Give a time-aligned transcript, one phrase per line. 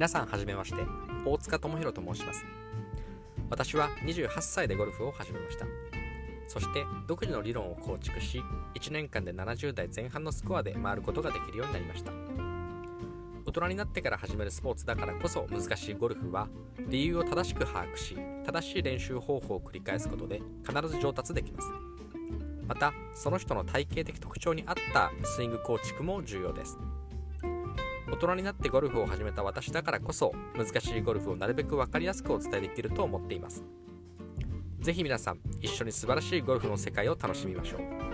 [0.00, 0.82] 皆さんはじめまして。
[1.26, 2.46] 大塚智弘と申します。
[3.50, 5.66] 私は28歳でゴルフを始めました。
[6.48, 8.42] そして独自の理論を構築し
[8.76, 12.12] 1年間で70代前半のスコアで回ることができるようになりました。
[13.44, 16.48] 大人になってから始めるスポーツだからこそ難しいゴルフは
[16.88, 21.68] 理由を正しく把握し正しい練習方法を繰り返すことで必ず上達できます。
[22.66, 26.78] またその人の体系的特徴に合ったスイング構築も重要です。
[28.12, 33.62] 大人になってゴルフを始めた私だからこそ難しいゴルフをなるべく分かりやすくお伝えできると思っています。
[34.80, 38.09] 是非皆さん一緒に素晴らしいゴルフの世界を楽しみましょう。